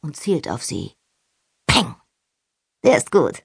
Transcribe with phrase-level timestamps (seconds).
[0.00, 0.92] und zielt auf sie.
[1.66, 1.94] Peng!
[2.84, 3.42] Der ist gut.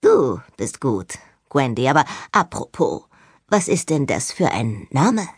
[0.00, 3.04] Du bist gut, Gwendy, aber apropos,
[3.48, 5.28] was ist denn das für ein Name?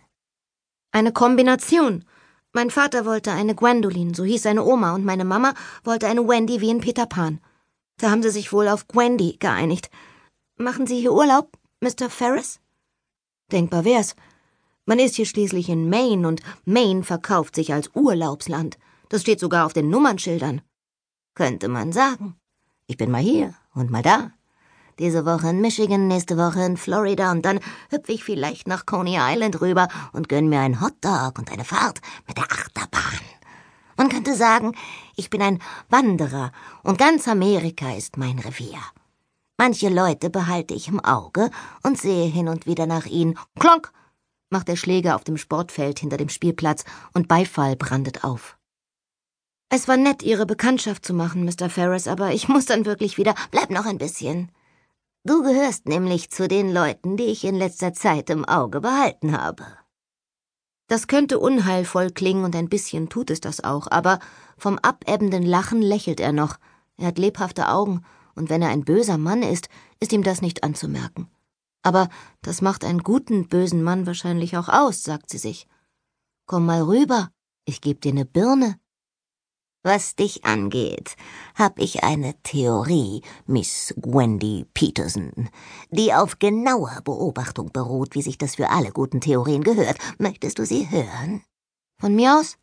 [0.93, 2.05] Eine Kombination.
[2.53, 6.61] Mein Vater wollte eine Gwendolyn, so hieß seine Oma, und meine Mama wollte eine Wendy
[6.61, 7.41] wie in Peter Pan.
[7.99, 9.91] Da haben sie sich wohl auf Gwendy geeinigt.
[10.57, 12.11] Machen Sie hier Urlaub, Mr.
[12.11, 12.61] Ferris?
[13.53, 14.17] Denkbar wär's.
[14.87, 18.79] Man ist hier schließlich in Maine und Maine verkauft sich als Urlaubsland.
[19.09, 20.63] Das steht sogar auf den Nummernschildern.
[21.35, 22.37] Könnte man sagen.
[22.87, 24.33] Ich bin mal hier und mal da.
[24.99, 29.17] Diese Woche in Michigan, nächste Woche in Florida und dann hüpfe ich vielleicht nach Coney
[29.19, 33.21] Island rüber und gönn mir einen Hotdog und eine Fahrt mit der Achterbahn.
[33.97, 34.75] Man könnte sagen,
[35.15, 36.51] ich bin ein Wanderer
[36.83, 38.81] und ganz Amerika ist mein Revier.
[39.57, 41.51] Manche Leute behalte ich im Auge
[41.83, 43.39] und sehe hin und wieder nach ihnen.
[43.59, 43.93] Klonk!
[44.51, 48.58] macht der Schläger auf dem Sportfeld hinter dem Spielplatz und Beifall brandet auf.
[49.71, 51.69] Es war nett, Ihre Bekanntschaft zu machen, Mr.
[51.69, 53.35] Ferris, aber ich muss dann wirklich wieder.
[53.51, 54.51] Bleib noch ein bisschen.
[55.25, 59.65] Du gehörst nämlich zu den Leuten, die ich in letzter Zeit im Auge behalten habe.
[60.87, 64.21] Das könnte unheilvoll klingen und ein bisschen tut es das auch, aber
[64.57, 66.57] vom abebbenden Lachen lächelt er noch.
[66.97, 69.69] Er hat lebhafte Augen, und wenn er ein böser Mann ist,
[70.01, 71.29] ist ihm das nicht anzumerken.
[71.83, 72.09] Aber
[72.41, 75.67] das macht einen guten, bösen Mann wahrscheinlich auch aus, sagt sie sich.
[76.47, 77.31] Komm mal rüber,
[77.67, 78.79] ich geb dir ne Birne.
[79.85, 81.15] Was dich angeht,
[81.55, 85.49] hab ich eine Theorie, Miss Wendy Peterson,
[85.91, 89.99] die auf genauer Beobachtung beruht, wie sich das für alle guten Theorien gehört.
[90.19, 91.43] Möchtest du sie hören?
[92.01, 92.59] Von mir aus?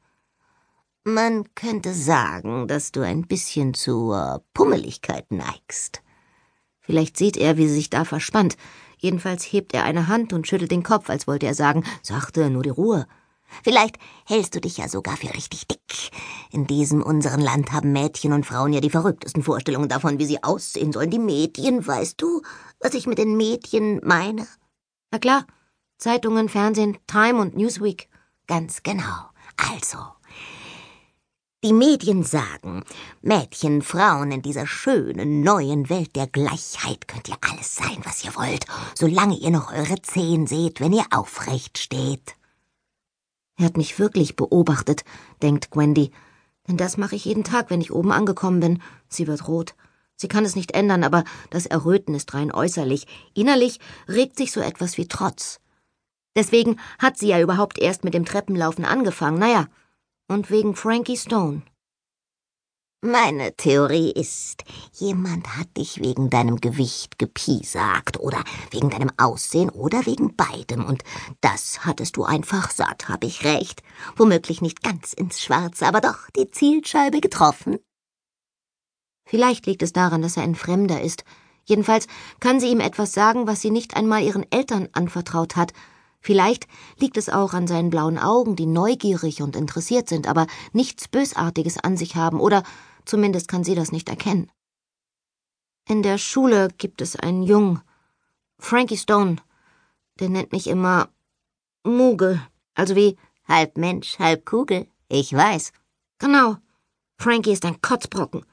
[1.06, 6.02] Man könnte sagen, dass du ein bisschen zur Pummeligkeit neigst.
[6.82, 8.58] Vielleicht sieht er, wie sie sich da verspannt.
[8.98, 12.64] Jedenfalls hebt er eine Hand und schüttelt den Kopf, als wollte er sagen, sachte, nur
[12.64, 13.08] die Ruhe.
[13.64, 16.12] Vielleicht hältst du dich ja sogar für richtig dick.
[16.52, 20.44] In diesem unseren Land haben Mädchen und Frauen ja die verrücktesten Vorstellungen davon, wie sie
[20.44, 21.10] aussehen sollen.
[21.10, 22.42] Die Mädchen, weißt du,
[22.80, 24.48] was ich mit den Mädchen meine?
[25.12, 25.46] Na klar.
[25.98, 28.10] Zeitungen, Fernsehen, Time und Newsweek.
[28.48, 29.30] Ganz genau.
[29.58, 29.98] Also.
[31.64, 32.84] Die Medien sagen,
[33.22, 38.36] Mädchen, Frauen in dieser schönen neuen Welt der Gleichheit könnt ihr alles sein, was ihr
[38.36, 42.36] wollt, solange ihr noch eure Zehen seht, wenn ihr aufrecht steht.
[43.58, 45.04] Er hat mich wirklich beobachtet,
[45.42, 46.12] denkt Gwendy.
[46.68, 48.82] Denn das mache ich jeden Tag, wenn ich oben angekommen bin.
[49.08, 49.76] Sie wird rot.
[50.16, 53.06] Sie kann es nicht ändern, aber das Erröten ist rein äußerlich.
[53.34, 55.60] Innerlich regt sich so etwas wie Trotz.
[56.36, 59.40] Deswegen hat sie ja überhaupt erst mit dem Treppenlaufen angefangen.
[59.40, 59.68] Naja,
[60.28, 61.62] und wegen Frankie Stone.
[63.08, 70.08] Meine Theorie ist, jemand hat dich wegen deinem Gewicht gepiesagt oder wegen deinem Aussehen oder
[70.08, 71.04] wegen beidem und
[71.40, 73.84] das hattest du einfach satt, hab ich recht.
[74.16, 77.78] Womöglich nicht ganz ins Schwarze, aber doch die Zielscheibe getroffen.
[79.28, 81.26] Vielleicht liegt es daran, dass er ein Fremder ist.
[81.64, 82.08] Jedenfalls
[82.40, 85.74] kann sie ihm etwas sagen, was sie nicht einmal ihren Eltern anvertraut hat.
[86.22, 86.66] Vielleicht
[86.98, 91.78] liegt es auch an seinen blauen Augen, die neugierig und interessiert sind, aber nichts Bösartiges
[91.78, 92.64] an sich haben, oder
[93.06, 94.52] Zumindest kann sie das nicht erkennen.
[95.88, 97.82] In der Schule gibt es einen Jungen,
[98.58, 99.38] Frankie Stone.
[100.20, 101.10] Der nennt mich immer
[101.84, 102.42] Mugel,
[102.74, 103.18] also wie
[103.48, 104.88] halb Mensch, halb Kugel.
[105.08, 105.72] Ich weiß.
[106.18, 106.58] Genau.
[107.18, 108.46] Frankie ist ein Kotzbrocken.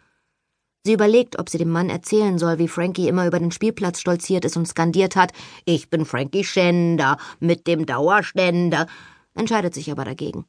[0.85, 4.45] Sie überlegt, ob sie dem Mann erzählen soll, wie Frankie immer über den Spielplatz stolziert
[4.45, 5.33] ist und skandiert hat,
[5.65, 8.89] ich bin Frankie Schänder mit dem Dauerständer,
[9.35, 10.45] entscheidet sich aber dagegen.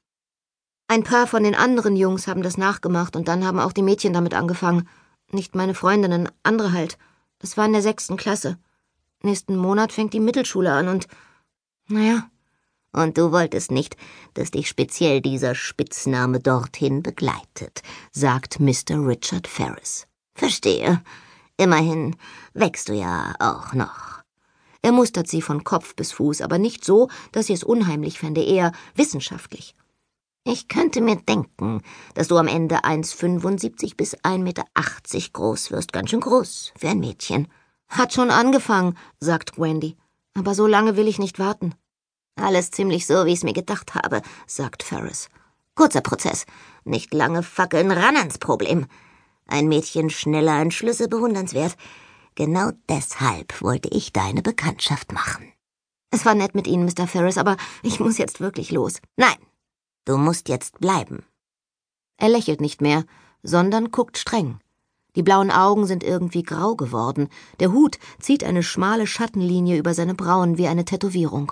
[0.87, 4.13] Ein paar von den anderen Jungs haben das nachgemacht und dann haben auch die Mädchen
[4.13, 4.87] damit angefangen.
[5.31, 6.97] Nicht meine Freundinnen, andere halt.
[7.39, 8.57] Das war in der sechsten Klasse.
[9.21, 11.07] Nächsten Monat fängt die Mittelschule an und.
[11.87, 12.29] Naja.
[12.91, 13.97] Und du wolltest nicht,
[14.35, 19.07] dass dich speziell dieser Spitzname dorthin begleitet, sagt Mr.
[19.07, 20.05] Richard Ferris.
[20.35, 21.01] Verstehe.
[21.57, 22.15] Immerhin
[22.53, 24.21] wächst du ja auch noch.
[24.83, 28.43] Er mustert sie von Kopf bis Fuß, aber nicht so, dass sie es unheimlich fände,
[28.43, 29.75] eher wissenschaftlich.
[30.45, 31.81] Ich könnte mir denken,
[32.15, 34.65] dass du am Ende 1,75 bis 1,80 Meter
[35.31, 35.93] groß wirst.
[35.93, 37.47] Ganz schön groß für ein Mädchen.
[37.87, 39.95] Hat schon angefangen, sagt Wendy.
[40.33, 41.75] Aber so lange will ich nicht warten.
[42.35, 45.29] Alles ziemlich so, wie ich's mir gedacht habe, sagt Ferris.
[45.75, 46.45] Kurzer Prozess.
[46.83, 48.87] Nicht lange fackeln ran ans Problem.
[49.47, 51.77] Ein Mädchen schneller Entschlüsse bewundernswert.
[52.35, 55.53] Genau deshalb wollte ich deine Bekanntschaft machen.
[56.11, 57.07] Es war nett mit Ihnen, Mr.
[57.07, 58.99] Ferris, aber ich muss jetzt wirklich los.
[59.15, 59.35] Nein,
[60.05, 61.25] Du musst jetzt bleiben.
[62.17, 63.05] Er lächelt nicht mehr,
[63.41, 64.59] sondern guckt streng.
[65.15, 67.29] Die blauen Augen sind irgendwie grau geworden,
[67.59, 71.51] der Hut zieht eine schmale Schattenlinie über seine Brauen wie eine Tätowierung.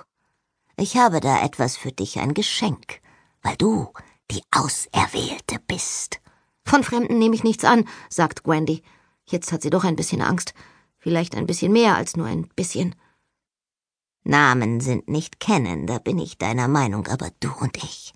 [0.76, 3.00] Ich habe da etwas für dich, ein Geschenk,
[3.42, 3.88] weil du
[4.30, 6.20] die Auserwählte bist.
[6.64, 8.82] Von Fremden nehme ich nichts an, sagt Gwendy.
[9.26, 10.54] Jetzt hat sie doch ein bisschen Angst.
[10.98, 12.94] Vielleicht ein bisschen mehr als nur ein bisschen.
[14.24, 18.12] Namen sind nicht kennen, da bin ich deiner Meinung, aber du und ich,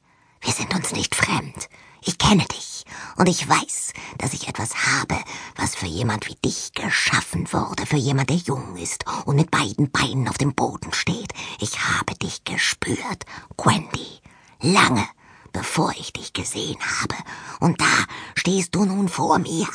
[0.47, 1.69] wir sind uns nicht fremd.
[2.03, 2.85] Ich kenne dich
[3.17, 5.17] und ich weiß, dass ich etwas habe,
[5.57, 9.91] was für jemand wie dich geschaffen wurde, für jemand, der jung ist und mit beiden
[9.91, 11.33] Beinen auf dem Boden steht.
[11.61, 13.25] Ich habe dich gespürt,
[13.57, 14.21] Gwendy,
[14.61, 15.07] lange
[15.53, 17.17] bevor ich dich gesehen habe,
[17.61, 18.05] und da
[18.35, 19.67] stehst du nun vor mir.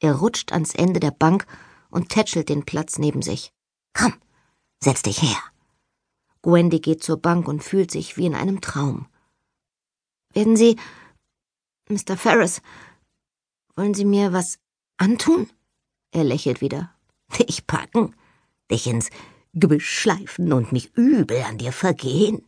[0.00, 1.46] Er rutscht ans Ende der Bank
[1.90, 3.52] und tätschelt den Platz neben sich.
[3.94, 4.14] Komm,
[4.82, 5.38] setz dich her.
[6.42, 9.06] Gwendy geht zur Bank und fühlt sich wie in einem Traum.
[10.32, 10.76] Werden Sie,
[11.88, 12.16] Mr.
[12.16, 12.62] Ferris,
[13.76, 14.58] wollen Sie mir was
[14.96, 15.48] antun?
[16.12, 16.94] Er lächelt wieder.
[17.38, 18.14] Dich packen,
[18.70, 19.10] dich ins
[19.54, 22.46] Gebüsch schleifen und mich übel an dir vergehen.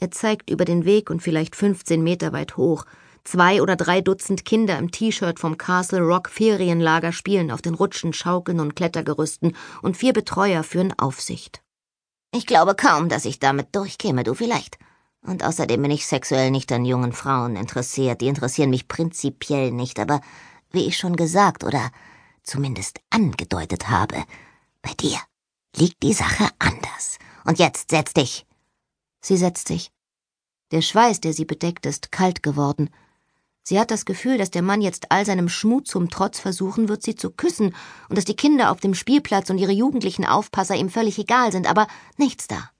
[0.00, 2.84] Er zeigt über den Weg und vielleicht 15 Meter weit hoch.
[3.22, 8.12] Zwei oder drei Dutzend Kinder im T-Shirt vom Castle Rock Ferienlager spielen auf den Rutschen,
[8.12, 11.62] Schaukeln und Klettergerüsten und vier Betreuer führen Aufsicht.
[12.34, 14.78] Ich glaube kaum, dass ich damit durchkäme, du vielleicht.
[15.24, 18.20] Und außerdem bin ich sexuell nicht an jungen Frauen interessiert.
[18.20, 20.20] Die interessieren mich prinzipiell nicht, aber
[20.70, 21.90] wie ich schon gesagt oder
[22.42, 24.22] zumindest angedeutet habe,
[24.82, 25.18] bei dir
[25.76, 27.18] liegt die Sache anders.
[27.44, 28.46] Und jetzt setz dich.
[29.22, 29.90] Sie setzt sich.
[30.72, 32.90] Der Schweiß, der sie bedeckt, ist kalt geworden.
[33.62, 37.02] Sie hat das Gefühl, dass der Mann jetzt all seinem Schmut zum Trotz versuchen wird,
[37.02, 37.74] sie zu küssen,
[38.10, 41.66] und dass die Kinder auf dem Spielplatz und ihre jugendlichen Aufpasser ihm völlig egal sind,
[41.66, 41.86] aber
[42.18, 42.73] nichts da.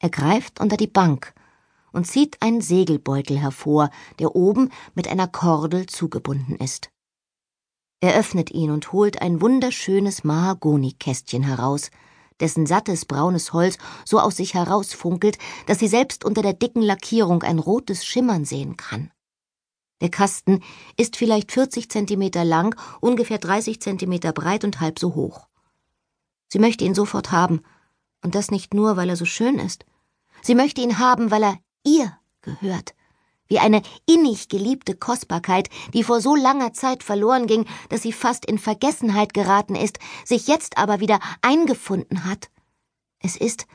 [0.00, 1.34] Er greift unter die Bank
[1.92, 6.90] und zieht einen Segelbeutel hervor, der oben mit einer Kordel zugebunden ist.
[8.00, 11.90] Er öffnet ihn und holt ein wunderschönes Mahagonikästchen heraus,
[12.40, 13.76] dessen sattes braunes Holz
[14.06, 15.36] so aus sich herausfunkelt,
[15.66, 19.10] dass sie selbst unter der dicken Lackierung ein rotes Schimmern sehen kann.
[20.00, 20.62] Der Kasten
[20.96, 25.46] ist vielleicht 40 Zentimeter lang, ungefähr 30 Zentimeter breit und halb so hoch.
[26.48, 27.60] Sie möchte ihn sofort haben,
[28.22, 29.84] und das nicht nur, weil er so schön ist.
[30.42, 32.94] Sie möchte ihn haben, weil er ihr gehört,
[33.46, 38.46] wie eine innig geliebte Kostbarkeit, die vor so langer Zeit verloren ging, dass sie fast
[38.46, 42.50] in Vergessenheit geraten ist, sich jetzt aber wieder eingefunden hat.
[43.18, 43.66] Es ist,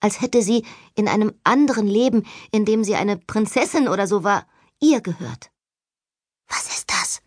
[0.00, 0.64] als hätte sie
[0.94, 4.46] in einem anderen Leben, in dem sie eine Prinzessin oder so war,
[4.80, 5.50] ihr gehört.
[6.46, 7.22] Was ist das?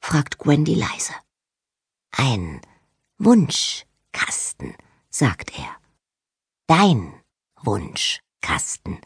[0.00, 1.14] fragt Gwendy leise.
[2.10, 2.60] Ein
[3.18, 4.74] Wunschkasten,
[5.10, 5.76] sagt er.
[6.66, 7.14] Dein
[8.38, 8.98] Wunschkasten.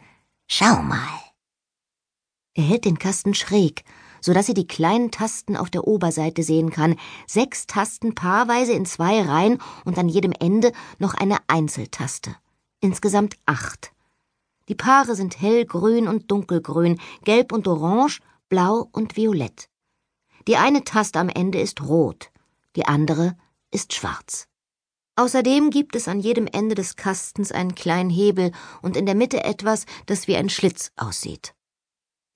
[0.46, 1.20] Schau mal.
[2.54, 3.84] Er hält den Kasten schräg,
[4.20, 6.96] so dass sie die kleinen Tasten auf der Oberseite sehen kann.
[7.26, 12.36] Sechs Tasten paarweise in zwei Reihen und an jedem Ende noch eine Einzeltaste.
[12.80, 13.92] Insgesamt acht.
[14.68, 19.68] Die Paare sind hellgrün und dunkelgrün, gelb und orange, blau und violett.
[20.46, 22.30] Die eine Taste am Ende ist rot,
[22.76, 23.36] die andere
[23.70, 24.46] ist schwarz.
[25.16, 29.44] Außerdem gibt es an jedem Ende des Kastens einen kleinen Hebel und in der Mitte
[29.44, 31.54] etwas, das wie ein Schlitz aussieht.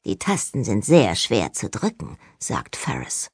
[0.05, 3.31] Die Tasten sind sehr schwer zu drücken, sagt Ferris.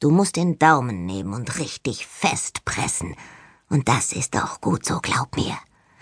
[0.00, 3.14] Du musst den Daumen nehmen und richtig festpressen.
[3.68, 5.56] Und das ist auch gut so, glaub mir.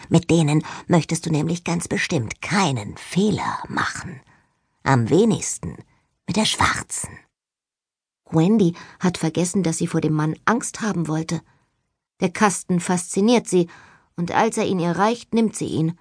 [0.08, 4.20] Mit denen möchtest du nämlich ganz bestimmt keinen Fehler machen.
[4.84, 5.76] Am wenigsten
[6.26, 7.10] mit der schwarzen.
[8.30, 11.42] Wendy hat vergessen, dass sie vor dem Mann Angst haben wollte.
[12.20, 13.68] Der Kasten fasziniert sie,
[14.16, 15.98] und als er ihn ihr reicht, nimmt sie ihn.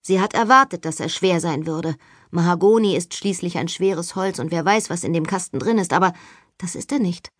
[0.00, 1.96] Sie hat erwartet, dass er schwer sein würde.
[2.30, 5.92] Mahagoni ist schließlich ein schweres Holz, und wer weiß, was in dem Kasten drin ist,
[5.92, 6.12] aber
[6.58, 7.30] das ist er nicht.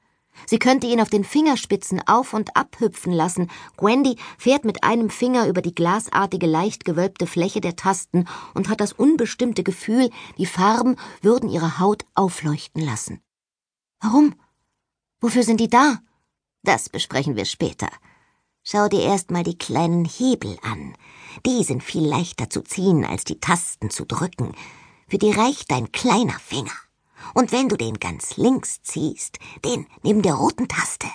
[0.47, 3.51] Sie könnte ihn auf den Fingerspitzen auf und ab hüpfen lassen.
[3.77, 8.81] Gwendy fährt mit einem Finger über die glasartige, leicht gewölbte Fläche der Tasten und hat
[8.81, 13.21] das unbestimmte Gefühl, die Farben würden ihre Haut aufleuchten lassen.
[14.01, 14.35] Warum?
[15.21, 15.99] Wofür sind die da?
[16.63, 17.89] Das besprechen wir später.
[18.63, 20.95] Schau dir erst mal die kleinen Hebel an.
[21.45, 24.53] Die sind viel leichter zu ziehen, als die Tasten zu drücken.
[25.09, 26.73] Für die reicht dein kleiner Finger.
[27.35, 31.09] Und wenn du den ganz links ziehst, den neben der roten Taste,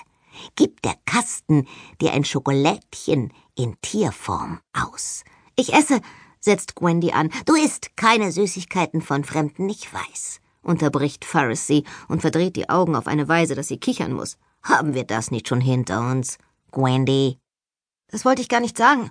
[0.56, 1.66] gibt der Kasten
[2.00, 5.24] dir ein Schokolädchen in Tierform aus.
[5.56, 6.00] Ich esse,
[6.40, 7.30] setzt Gwendy an.
[7.46, 13.06] Du isst keine Süßigkeiten von Fremden, ich weiß, unterbricht Pharisee und verdreht die Augen auf
[13.06, 14.36] eine Weise, dass sie kichern muss.
[14.62, 16.38] Haben wir das nicht schon hinter uns,
[16.72, 17.38] Gwendy?
[18.08, 19.10] Das wollte ich gar nicht sagen.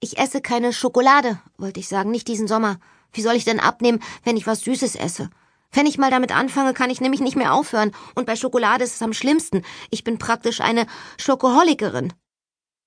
[0.00, 2.78] Ich esse keine Schokolade, wollte ich sagen, nicht diesen Sommer.
[3.12, 5.30] Wie soll ich denn abnehmen, wenn ich was Süßes esse?
[5.70, 7.92] Wenn ich mal damit anfange, kann ich nämlich nicht mehr aufhören.
[8.14, 9.64] Und bei Schokolade ist es am schlimmsten.
[9.90, 10.86] Ich bin praktisch eine
[11.18, 12.12] Schokoholikerin.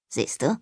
[0.08, 0.60] Siehst du?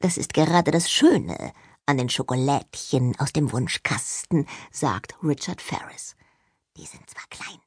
[0.00, 1.52] Das ist gerade das Schöne
[1.86, 6.16] an den Schokolädchen aus dem Wunschkasten, sagt Richard Ferris.
[6.76, 7.60] Die sind zwar klein,